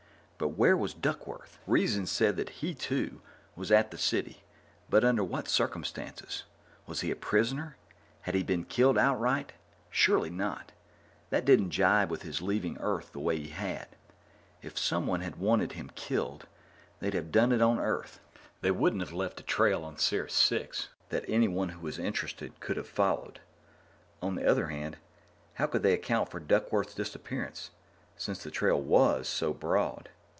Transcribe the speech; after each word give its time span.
But 0.37 0.57
where 0.57 0.75
was 0.75 0.95
Duckworth? 0.95 1.59
Reason 1.67 2.07
said 2.07 2.35
that 2.37 2.49
he, 2.49 2.73
too, 2.73 3.21
was 3.55 3.71
at 3.71 3.91
the 3.91 3.97
City, 3.99 4.41
but 4.89 5.03
under 5.05 5.23
what 5.23 5.47
circumstances? 5.47 6.45
Was 6.87 7.01
he 7.01 7.11
a 7.11 7.15
prisoner? 7.15 7.77
Had 8.21 8.33
he 8.33 8.41
been 8.41 8.63
killed 8.63 8.97
outright? 8.97 9.53
Surely 9.91 10.31
not. 10.31 10.71
That 11.29 11.45
didn't 11.45 11.69
jibe 11.69 12.09
with 12.09 12.23
his 12.23 12.41
leaving 12.41 12.75
Earth 12.79 13.11
the 13.11 13.19
way 13.19 13.37
he 13.37 13.49
had. 13.49 13.87
If 14.63 14.79
someone 14.79 15.21
had 15.21 15.35
wanted 15.35 15.73
him 15.73 15.91
killed, 15.93 16.47
they'd 17.01 17.13
have 17.13 17.31
done 17.31 17.51
it 17.51 17.61
on 17.61 17.77
Earth; 17.77 18.19
they 18.61 18.71
wouldn't 18.71 19.03
have 19.03 19.13
left 19.13 19.41
a 19.41 19.43
trail 19.43 19.87
to 19.91 20.01
Sirius 20.01 20.51
IV 20.51 20.87
that 21.09 21.23
anyone 21.27 21.69
who 21.69 21.81
was 21.81 21.99
interested 21.99 22.59
could 22.59 22.77
have 22.77 22.89
followed. 22.89 23.41
On 24.23 24.33
the 24.33 24.47
other 24.49 24.69
hand, 24.69 24.97
how 25.53 25.67
could 25.67 25.83
they 25.83 25.93
account 25.93 26.31
for 26.31 26.39
Duckworth's 26.39 26.95
disappearance, 26.95 27.69
since 28.17 28.41
the 28.41 28.49
trail 28.49 28.81
was 28.81 29.27
so 29.29 29.53
broad? 29.53 30.09